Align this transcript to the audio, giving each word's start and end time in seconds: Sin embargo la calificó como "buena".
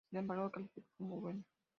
Sin 0.09 0.17
embargo 0.19 0.45
la 0.45 0.51
calificó 0.51 0.87
como 0.97 1.21
"buena". 1.21 1.43